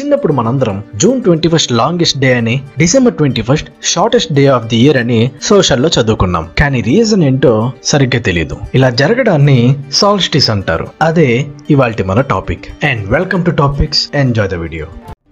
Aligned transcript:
చిన్నప్పుడు 0.00 0.32
మనందరం 0.32 0.84
June 0.94 1.22
twenty 1.22 1.48
first 1.48 1.72
longest 1.72 2.18
day 2.18 2.34
అని 2.34 2.60
December 2.78 3.14
twenty 3.14 3.42
first 3.42 3.70
shortest 3.82 4.32
day 4.32 4.46
of 4.46 4.66
the 4.66 4.76
year 4.76 4.96
అని 4.96 5.30
సోషల్లో 5.42 5.90
చదువుకున్నాం. 6.00 6.48
కానీ 6.58 6.80
రీజన్ 6.80 7.22
ఏంటో 7.22 7.72
సరిగ్గా 7.84 8.22
తెలియదు 8.22 8.56
ఇలా 8.74 8.90
జరగడాన్ని 8.90 9.76
సాల్స్టిస్ 9.92 10.50
అంటారు. 10.50 10.88
అదే 11.02 11.46
ఇవాళ 11.70 11.94
మన 12.06 12.20
topic. 12.20 12.84
And 12.84 13.08
welcome 13.08 13.44
to 13.44 13.50
topics. 13.50 14.08
Enjoy 14.14 14.48
the 14.48 14.54
video. 14.54 14.86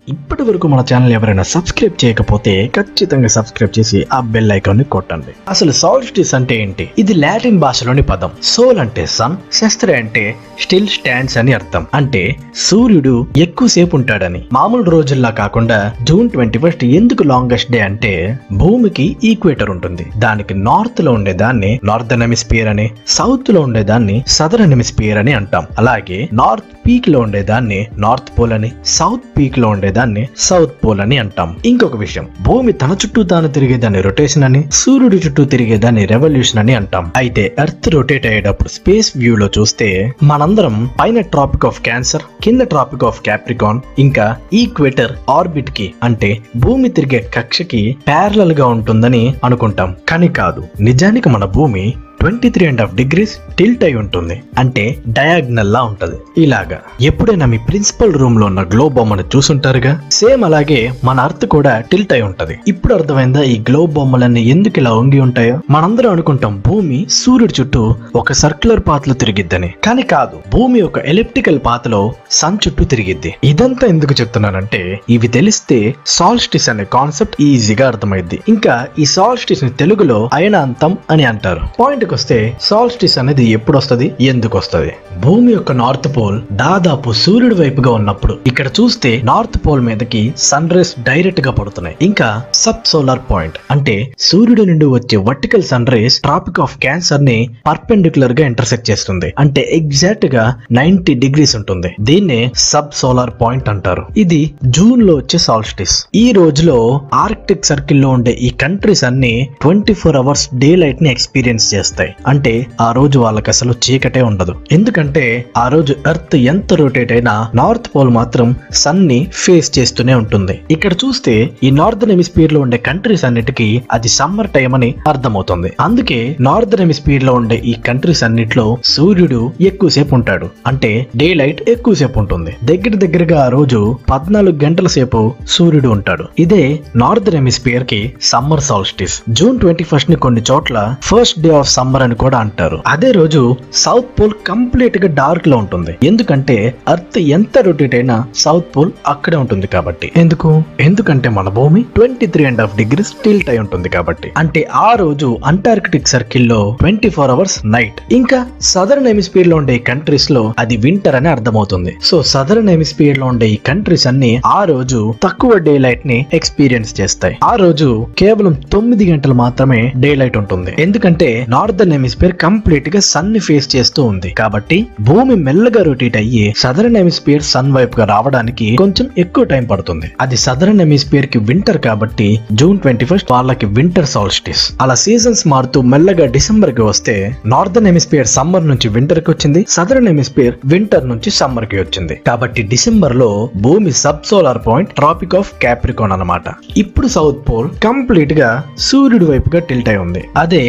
ఇప్పటి 0.09 0.43
వరకు 0.43 0.69
మన 0.69 0.85
ఛానల్ 0.95 1.13
ఎవరైనా 1.13 1.43
సబ్స్క్రైబ్ 1.43 2.05
చేయకపోతే 2.05 2.71
ఖచ్చితంగా 2.77 3.29
సబ్స్క్రైబ్ 3.29 3.79
చేసి 3.79 4.07
ఆ 4.13 4.21
బెల్ 4.21 4.53
ఐకాన్ని 4.53 4.85
కొట్టండి. 4.85 5.33
అసలు 5.49 5.73
సాల్స్టిస్ 5.73 6.35
అంటే 6.35 6.63
ఏంటి? 6.63 6.91
ఇది 6.99 7.15
లాటిన్ 7.15 7.59
భాషలోని 7.59 8.03
పదం. 8.03 8.31
సోల్ 8.43 8.79
అంటే 8.79 9.07
సన్ 9.07 9.37
శస్త్ర 9.53 9.97
అంటే 9.97 10.37
స్టిల్ 10.61 10.89
స్టాండ్స్ 10.89 11.39
అని 11.39 11.53
అర్థం. 11.53 11.87
అంటే 11.95 12.37
సూర్యుడు 12.57 13.27
ఎక్కువసేపు 13.37 13.97
ఉంటాడని. 13.97 14.45
మామూలు 14.53 14.91
రోజుల్లా 14.91 15.31
కాకుండా 15.31 15.93
జూన్ 16.03 16.31
ట్వంటీ 16.31 16.59
ఫస్ట్ 16.59 16.85
ఎందుకు 16.85 17.23
లాంగెస్ట్ 17.23 17.73
డే 17.73 17.81
అంటే 17.81 18.39
భూమికి 18.53 19.17
ఈక్వేటర్ 19.25 19.71
ఉంటుంది. 19.71 20.07
దానికి 20.19 20.55
నార్త్లో 20.55 21.13
ఉండేదాన్ని 21.13 21.67
నార్థన్ 21.67 21.89
నార్దర్న్ 21.89 22.23
హెమిస్పియర్ 22.23 22.69
అని 22.69 22.91
సౌత్లో 23.07 23.61
ఉండేదాన్ని 23.61 24.25
సదరన్ 24.27 24.69
హెమిస్పియర్ 24.69 25.19
అని 25.19 25.33
అంటాం. 25.33 25.67
అలాగే 25.79 26.29
నార్త్ 26.33 26.87
పీక్లో 26.87 27.21
ఉండేదాన్ని 27.21 27.87
నార్త్ 27.97 28.39
పోల్ 28.39 28.53
అని 28.53 28.73
సౌత్ 28.87 29.39
పీక్లో 29.39 29.69
ఉండే 29.69 29.94
దాన్ని 29.99 30.25
సౌత్ 30.39 30.75
పోల్ 30.83 31.01
అని 31.05 31.17
అంటాం. 31.19 31.51
ఇంకొక 31.67 31.97
విషయం 31.97 32.27
భూమి 32.47 32.73
తన 32.83 32.93
చుట్టూ 33.03 33.23
తాను 33.33 33.49
తిరిగేదాన్ని 33.49 34.01
రొటేషన్ 34.01 34.45
అని 34.45 34.61
సూర్యుడి 34.73 35.19
చుట్టూ 35.27 35.45
తిరిగేదాన్ని 35.45 36.05
రెవల్యూషన్ 36.07 36.61
అని 36.63 36.75
అంటాం. 36.75 37.05
అయితే 37.17 37.45
ఎర్త్ 37.59 37.89
రొటేట్ 37.89 38.27
అయ్యేటప్పుడు 38.27 38.69
స్పేస్ 38.69 39.11
వ్యూ 39.17 39.35
లో 39.37 39.49
చూస్తే 39.59 39.89
మనందరం 40.23 40.77
పైన 41.01 41.21
ట్రాపిక్ 41.35 41.67
ఆఫ్ 41.67 41.81
క్యాన్సర్ 41.81 42.25
కింద 42.43 42.63
ట్రాపిక్ 42.73 43.05
ఆఫ్ 43.05 43.21
క్యాప్రికాన్ 43.21 43.81
ఇంకా 43.99 44.27
ఈక్వేటర్ 44.53 45.13
ఆర్బిట్కి 45.31 45.87
అంటే 46.03 46.31
భూమి 46.57 46.89
తిరిగే 46.89 47.21
కక్షకి 47.35 47.83
ప్యారలల్గా 48.07 48.67
ఉంటుందని 48.67 49.23
అనుకుంటాం. 49.45 49.91
కానీ 50.09 50.29
కాదు 50.41 50.63
నిజానికి 50.81 51.29
మన 51.29 51.45
భూమి 51.57 51.85
twenty 52.25 52.51
three 52.51 52.67
and 52.67 52.81
half 52.81 52.95
degrees 52.95 53.37
tilt 53.59 53.85
అయి 53.85 53.95
ఉంటుంది. 53.95 54.43
అంటే 54.59 54.99
డయాగ్నల్ 55.09 55.73
లా 55.73 55.83
ఉంటది. 55.83 56.43
ఇలాగా. 56.43 56.79
ఎప్పుడైనా 57.01 57.47
మీ 57.47 57.59
ప్రిన్సిపల్ 57.59 58.15
రూమ్లో 58.15 58.47
ఉన్న 58.47 58.63
గ్లోబ్ 58.63 58.95
బొమ్మను 58.95 59.25
చూసుంటారుగా? 59.37 60.01
సేమ్ 60.11 60.45
అలాగే 60.45 60.93
మన 61.05 61.21
అర్త్ 61.21 61.47
కూడా 61.47 61.81
టిల్ట్ 61.81 62.13
అయి 62.13 62.23
ఉంటది. 62.23 62.59
ఇప్పుడు 62.69 62.95
అర్థమైందా 62.95 63.43
ఈ 63.43 63.59
గ్లోబ్ 63.61 63.93
బొమ్మలన్నీ 63.93 64.43
ఎందుకు 64.43 64.79
ఇలా 64.79 64.95
ఉంగి 64.95 65.21
ఉంటాయో? 65.21 65.61
మనందరం 65.71 66.11
అనుకుంటాం 66.11 66.63
భూమి 66.67 67.07
సూర్యుడి 67.11 67.55
చుట్టూ 67.61 67.95
ఒక 68.17 68.33
సర్క్యులర్ 68.33 68.83
పాత్లో 68.89 69.15
తిరిగిద్దని. 69.15 69.75
కానీ 69.85 70.03
కాదు 70.03 70.41
భూమి 70.53 70.81
ఒక 70.81 70.99
ఎలిప్టికల్ 70.99 71.61
పాత్లో 71.67 72.15
సన్ 72.31 72.59
చుట్టూ 72.69 72.85
తిరిగిద్ది. 72.85 73.35
ఇదంతా 73.45 73.87
ఎందుకు 73.87 74.15
చెప్తున్నానంటే 74.21 75.01
ఇవి 75.11 75.29
తెలిస్తే 75.29 75.95
సాల్స్టిస్ 76.07 76.69
అనే 76.69 76.85
కాన్సెప్ట్ 76.85 77.37
ఈజీగా 77.41 77.89
అర్థమైద్ది. 77.89 78.41
ఇంకా 78.49 78.87
ఈ 78.99 79.05
సాల్స్టిస్ని 79.05 79.71
తెలుగులో 79.71 80.31
అయనాంతం 80.33 80.99
అని 81.11 81.25
అంటారు. 81.25 81.61
పాయింట్ 81.81 82.05
వస్తే 82.15 82.39
సాల్స్టిస్ 82.61 83.17
అనేది 83.23 83.45
ఎప్పుడు 83.57 83.77
వస్తది 83.81 84.07
ఎందుకు 84.31 84.55
వస్తది 84.59 84.93
భూమి 85.25 85.51
యొక్క 85.53 85.73
నార్త్ 85.81 86.09
పోల్ 86.17 86.39
దాదాపు 86.63 87.09
సూర్యుడి 87.23 87.55
వైపుగా 87.55 87.91
ఉన్నప్పుడు. 87.99 88.35
ఇక్కడ 88.47 88.69
చూస్తే 88.79 89.11
నార్త్ 89.31 89.59
పోల్ 89.67 89.83
మీదకి 89.89 90.23
సన్ 90.49 90.71
రేస్ 90.71 90.93
డైరెక్ట్గా 91.09 91.53
పడుతున్నాయి. 91.59 91.97
ఇంకా 92.03 92.29
సబ్ 92.63 92.83
సోలార్ 92.87 93.23
పాయింట్. 93.31 93.57
అంటే 93.71 93.95
సూర్యుడి 94.19 94.65
నుండి 94.71 94.87
వచ్చే 94.97 95.17
vertical 95.29 95.65
sun 95.71 95.87
rays 95.95 96.17
tropic 96.21 96.61
of 96.61 96.77
క్యాన్సర్ని 96.79 97.39
పర్పెండిక్యులర్గా 97.67 98.45
ఇంటర్సెక్ట్ 98.47 98.89
చేస్తుంది. 98.91 99.31
అంటే 99.39 99.63
ఎగ్జాక్ట్గా 99.79 100.45
నైన్టీ 100.73 101.15
డిగ్రీస్ 101.25 101.55
ఉంటుంది. 101.61 101.93
దీన్నే 102.01 102.41
సబ్ 102.71 102.93
సోలార్ 103.01 103.35
పాయింట్ 103.43 103.69
అంటారు. 103.75 104.05
ఇది 104.17 104.41
జూన్లో 104.79 105.15
వచ్చే 105.15 105.39
సాల్స్టిస్ 105.49 105.97
ఈ 106.25 106.27
రోజులో 106.33 106.79
ఆర్కిటిక్ 107.23 107.69
సర్కిల్లో 107.71 108.09
ఉండే 108.17 108.35
ఈ 108.47 108.51
కంట్రీస్ 108.63 109.05
అన్ని 109.11 109.35
ట్వంటీ 109.63 109.95
ఫోర్ 110.03 110.19
అవర్స్ 110.23 110.47
డే 110.63 110.71
లైట్ని 110.83 111.11
ఎక్స్పీరియన్స్ 111.11 111.67
చేస్తాయి. 111.75 112.04
అంటే 112.27 112.67
ఆ 112.81 112.93
రోజు 112.93 113.19
వాళ్ళకి 113.19 113.51
అసలు 113.51 113.75
చీకటే 113.85 114.23
ఉండదు. 114.23 114.55
ఎందుకంటే 114.73 115.45
ఆ 115.59 115.69
రోజు 115.69 115.95
ఎర్త్ 116.09 116.37
ఎంత 116.37 116.75
రొటేట్ 116.75 117.13
అయినా 117.13 117.49
నార్త్ 117.55 117.89
పోల్ 117.97 118.11
మాత్రం 118.11 118.55
సన్ని 118.73 119.27
ఫేస్ 119.33 119.79
చేస్తూనే 119.79 120.15
ఉంటుంది. 120.15 120.61
ఇక్కడ 120.71 120.93
చూస్తే 120.93 121.51
ఈ 121.65 121.71
నార్దర్న్ 121.71 122.11
హెమిస్పియర్లో 122.11 122.61
ఉండే 122.61 122.77
కంట్రీస్ 122.77 123.25
అన్నిటికీ 123.25 123.83
అది 123.93 124.09
సమ్మర్ 124.09 124.51
టైం 124.51 124.75
అని 124.75 124.95
అర్థమవుతుంది. 125.09 125.73
అందుకే 125.81 126.37
నార్దర్న్ 126.41 126.85
హెమిస్పియర్లో 126.85 127.35
ఉండే 127.35 127.57
ఈ 127.57 127.73
కంట్రీస్ 127.73 128.25
అన్నిట్లో 128.25 128.77
సూర్యుడు 128.85 129.53
ఎక్కువసేపు 129.61 130.15
ఉంటాడు. 130.15 130.49
అంటే 130.67 131.07
డే 131.17 131.35
లైట్ 131.35 131.71
ఎక్కువసేపు 131.71 132.19
ఉంటుంది. 132.19 132.55
దగ్గర 132.65 132.95
దగ్గరగా 132.97 133.45
ఆ 133.45 133.49
రోజు 133.49 133.99
పద్నాలుగు 134.13 134.65
గంటల 134.65 134.87
సేపు 134.87 135.33
సూర్యుడు 135.49 135.89
ఉంటాడు. 135.89 136.25
ఇదే 136.39 136.81
నార్దర్న్ 136.97 137.41
హెమిస్పియర్కి 137.41 138.01
సమ్మర్ 138.23 138.61
సాల్స్టిస్ 138.61 139.23
జూన్ 139.31 139.61
ట్వంటీ 139.61 139.85
ఫస్ట్ని 139.85 140.17
కొన్ని 140.17 140.43
చోట్ల 140.53 140.95
ఫస్ట్ 141.03 141.41
డే 141.41 141.51
ఆఫ్ 141.59 141.69
సమ్మర్ 141.69 141.94
అని 142.03 142.15
కూడా 142.15 142.39
అంటారు. 142.39 142.83
అదే 142.87 143.11
రోజు 143.11 143.57
సౌత్ 143.75 144.21
పోల్ 144.21 144.33
కంప్లీట్గా 144.47 145.15
డార్క్లో 145.15 145.57
ఉంటుంది. 145.57 145.97
ఎందుకంటే 146.03 146.75
అర్త్ 146.89 147.19
ఎంత 147.19 147.59
రొటేట్ 147.59 147.95
అయినా 147.95 148.25
సౌత్ 148.35 148.77
పోల్ 148.77 148.91
అక్కడే 149.07 149.37
ఉంటుంది 149.37 149.67
కాబట్టి. 149.67 150.13
ఎందుకు? 150.17 150.63
ఎందుకంటే 150.81 151.29
మన 151.29 151.49
భూమి 151.49 151.85
twenty 151.97 152.27
three 152.27 152.45
and 152.45 152.61
half 152.61 152.77
degrees 152.77 153.13
tilt 153.25 153.49
అయి 153.49 153.59
ఉంటుంది 153.59 153.89
కాబట్టి. 153.89 154.33
అంటే 154.37 154.69
ఆ 154.75 154.93
రోజు 154.95 155.39
అంటార్కిటిక్ 155.45 156.09
సర్కిల్లో 156.09 156.77
ట్వంటీ 156.81 157.09
ఫోర్ 157.09 157.31
అవర్స్ 157.31 157.67
నైట్. 157.67 158.15
ఇంకా 158.15 158.47
సదర్న్ 158.61 159.07
హెమిస్పియర్లో 159.07 159.57
ఉండే 159.57 159.79
కంట్రీస్లో 159.79 160.55
అది 160.59 160.77
వింటర్ 160.77 161.15
అని 161.15 161.29
అర్థమవుతుంది. 161.29 161.97
సో 162.03 162.23
సదర్న్ 162.23 162.69
హెమిస్పియర్లో 162.69 163.27
ఉండే 163.27 163.49
ఈ 163.49 163.57
కంట్రీస్ 163.57 164.07
అన్ని 164.07 164.41
ఆ 164.47 164.65
రోజు 164.65 165.15
తక్కువ 165.23 165.59
డే 165.59 165.79
లైట్ని 165.79 166.27
ఎక్స్పీరియన్స్ 166.33 167.01
చేస్తాయి. 167.01 167.37
ఆ 167.45 167.55
రోజు 167.55 168.07
కేవలం 168.19 168.53
తొమ్మిది 168.53 169.13
గంటలు 169.13 169.35
మాత్రమే 169.35 169.93
డే 169.97 170.15
లైట్ 170.15 170.37
ఉంటుంది. 170.37 170.75
ఎందుకంటే 170.79 171.47
నార్త్ 171.49 171.74
నార్దర్న్ 171.75 171.95
హెమిస్పియర్ 171.97 172.35
కంప్లీట్గా 172.43 173.01
సన్ని 173.13 173.41
ఫేస్ 173.45 173.67
చేస్తూ 173.73 174.01
ఉంది. 174.11 174.29
కాబట్టి 174.41 174.77
భూమి 175.07 175.35
మెల్లగా 175.47 175.81
రొటేట్ 175.89 176.17
అయ్యి 176.21 176.43
సదరన్ 176.61 176.99
ఎమిస్పియర్ 177.01 177.47
సన్ 177.53 177.73
వైపు 177.77 177.97
గా 178.01 178.05
రావడానికి 178.11 178.67
కొంచెం 178.81 179.07
ఎక్కువ 179.23 179.45
టైం 179.53 179.65
పడుతుంది. 179.71 180.09
అది 180.25 180.37
సదరన్ 180.43 180.83
హెమిస్పియర్కి 180.83 181.39
వింటర్ 181.49 181.79
కాబట్టి 181.87 182.29
జూన్ 182.61 182.77
ట్వంటీ 182.85 183.07
ఫస్ట్ 183.13 183.33
వాళ్ళకి 183.35 183.69
వింటర్ 183.79 184.09
సాల్స్టిస్. 184.13 184.63
అలా 184.85 184.97
సీజన్స్ 185.05 185.43
మారుతూ 185.53 185.81
మెల్లగా 185.95 186.29
డిసెంబర్కి 186.37 186.85
వస్తే 186.91 187.17
నార్దర్న్ 187.55 187.91
ఎమిస్పియర్ 187.93 188.31
సమ్మర్ 188.37 188.69
నుంచి 188.71 188.91
వింటర్కి 188.99 189.31
వచ్చింది. 189.35 189.63
సదరన్ 189.77 190.09
హెమిస్పియర్ 190.13 190.55
వింటర్ 190.75 191.09
నుంచి 191.13 191.33
సమ్మర్కి 191.41 191.79
వచ్చింది. 191.83 192.17
కాబట్టి 192.31 192.63
డిసెంబర్లో 192.75 193.31
భూమి 193.67 193.95
sub 194.05 194.25
solar 194.33 194.63
point 194.69 194.95
tropic 195.01 195.37
of 195.41 195.53
Capricorn 195.67 196.17
అన్నమాట. 196.19 196.47
ఇప్పుడు 196.85 197.11
సౌత్ 197.17 197.43
పోల్ 197.51 197.69
కంప్లీట్గా 197.89 198.53
సూర్యుడి 198.89 199.29
వైపుగా 199.33 199.63
టిల్ట్ 199.71 199.93
అయి 199.95 200.03
ఉంది. 200.07 200.25
అదే 200.45 200.65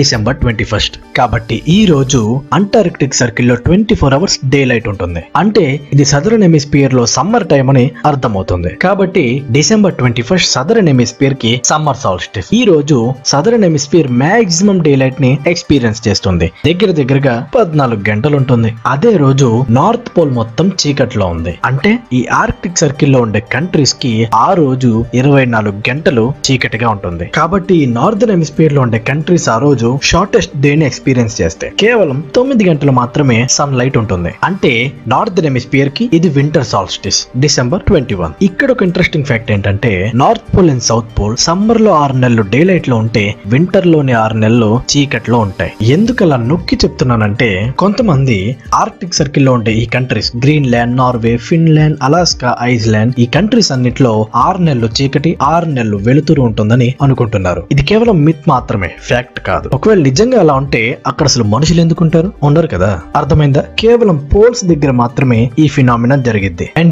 డిసెంబర్ 0.00 0.36
ట్వంటీ 0.36 0.48
ఫస్ట్ 0.58 1.00
కాబట్టి 1.16 1.62
ఈ 1.68 1.86
రోజు 1.86 2.40
అంటార్కిటిక్ 2.52 3.14
సర్కిల్లో 3.14 3.54
twenty 3.54 3.94
four 3.94 4.14
hours 4.14 4.38
day 4.48 4.64
light 4.64 4.88
ఉంటుంది. 4.88 5.22
అంటే 5.36 5.80
ఇది 5.92 6.04
సదరన్ 6.04 6.42
ఎమిస్పియర్లో 6.42 7.06
సమ్మర్ 7.06 7.46
టైం 7.46 7.70
అని 7.70 7.90
అర్థమవుతుంది. 8.06 8.68
కాబట్టి 8.68 9.44
డిసెంబర్ 9.50 9.94
ట్వంటీ 9.94 10.22
ఫస్ట్ 10.22 10.50
సదరన్ 10.50 10.88
ఎమిస్పియర్కి 10.88 11.62
సమ్మర్ 11.64 11.96
సాల్స్టిస్ 11.96 12.48
ఈ 12.54 12.64
రోజు 12.64 13.14
సదరన్ 13.26 13.64
ఎమిస్పియర్ 13.64 14.08
మాక్సిమం 14.12 14.82
డే 14.82 14.96
లైట్ని 14.96 15.38
ఎక్స్పీరియన్స్ 15.46 16.08
చేస్తుంది. 16.08 16.52
దగ్గర 16.66 16.90
దగ్గరగా 16.90 17.48
పద్నాలుగు 17.58 18.10
గంటలు 18.10 18.36
ఉంటుంది. 18.36 18.74
అదే 18.86 19.16
రోజు 19.16 19.64
నార్త్ 19.70 20.18
పోల్ 20.18 20.30
మొత్తం 20.30 20.68
చీకట్లో 20.68 21.26
ఉంది. 21.26 21.58
అంటే 21.64 21.98
ఈ 22.12 22.26
ఆర్కిటిక్ 22.32 22.78
సర్కిల్లో 22.78 23.20
ఉండే 23.20 23.40
కంట్రీస్కి 23.40 24.28
ఆ 24.34 24.52
రోజు 24.52 25.04
ఇరవై 25.14 25.44
నాలుగు 25.44 25.82
గంటలు 25.90 26.32
చీకటిగా 26.50 26.90
ఉంటుంది. 26.90 27.24
కాబట్టి 27.24 27.74
ఈ 27.74 27.86
నార్దర్న్ 27.86 28.30
హెమిస్పియర్లో 28.30 28.80
ఉండే 28.80 28.98
కంట్రీస్ 28.98 29.48
ఆ 29.48 29.58
రోజు 29.58 29.98
షార్టెస్ట్ 30.02 30.39
డే 30.48 30.70
డేని 30.70 30.86
ఎక్స్పీరియన్స్ 30.86 31.42
చేస్తే 31.42 31.72
కేవలం 31.78 32.24
తొమ్మిది 32.34 32.68
గంటలు 32.68 32.92
మాత్రమే 32.92 33.46
సన్ 33.50 33.78
లైట్ 33.78 33.98
ఉంటుంది. 33.98 34.30
అంటే 34.44 34.92
నార్త్ 35.08 35.40
హెమిస్పియర్కి 35.40 36.10
ఇది 36.12 36.28
winter 36.28 36.64
solstice 36.64 37.26
December 37.36 37.82
twenty 37.82 38.14
one. 38.14 38.32
ఇక్కడ 38.42 38.70
ఒక 38.70 38.82
ఇంట్రెస్టింగ్ 38.82 39.24
ఫ్యాక్ట్ 39.24 39.52
ఏంటంటే 39.52 40.12
north 40.14 40.56
pole 40.56 40.70
and 40.70 40.82
south 40.82 41.20
pole 41.20 41.36
సమ్మర్లో 41.36 41.92
ఆరు 41.92 42.12
నెలలు 42.12 42.42
డే 42.42 42.64
లైట్లో 42.64 42.96
ఉంటే 42.96 43.34
వింటర్లోని 43.46 44.12
ఆరు 44.12 44.34
నెలలు 44.34 44.80
చీకట్లో 44.96 45.38
ఉంటాయి. 45.38 45.72
ఎందుకు 45.82 46.24
అలా 46.24 46.36
నొక్కి 46.36 46.78
చెప్తున్నానంటే 46.84 47.72
కొంతమంది 47.78 48.56
ఆర్టిక్ 48.74 49.14
సర్కిల్లో 49.14 49.52
ఉండే 49.52 49.72
ఈ 49.72 49.86
countries 49.86 50.36
Greenland 50.36 50.96
Norway 50.96 51.36
Finland 51.36 51.98
Alaska 52.02 52.56
Iceland 52.62 53.14
ఈ 53.18 53.26
కంట్రీస్ 53.26 53.72
అన్నిట్లో 53.72 54.26
ఆరు 54.36 54.62
నెలలు 54.62 54.86
చీకటి 54.86 55.38
ఆరు 55.42 55.64
నెలలు 55.64 55.96
వెలుతురు 55.96 56.42
ఉంటుందని 56.42 56.94
అనుకుంటున్నారు. 57.02 57.62
ఇది 57.72 57.82
కేవలం 57.82 58.24
మిత్ 58.24 58.48
మాత్రమే 58.48 58.90
ఫ్యాక్ట్ 59.02 59.40
కాదు. 59.40 59.70
ఒకవేళ 59.72 59.98
నిజంగా 60.30 60.42
అలా 60.42 60.54
ఉంటే 60.54 61.02
అక్కడ 61.06 61.26
అసలు 61.26 61.44
మనుషులు 61.44 61.80
ఎందుకుంటారు? 61.80 62.32
ఉండరు 62.42 62.66
కదా. 62.66 63.00
అర్థమైందా? 63.16 63.64
కేవలం 63.78 64.16
పోల్స్ 64.16 64.64
దగ్గర 64.64 64.90
మాత్రమే 64.90 65.50
ఈ 65.58 65.68
ఫినామినా 65.68 66.16
జరిగిద్ది. 66.16 66.70
అండ్ 66.76 66.88